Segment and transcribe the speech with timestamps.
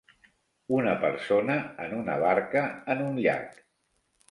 [0.77, 2.65] Una persona en una barca
[2.97, 3.65] en un llac.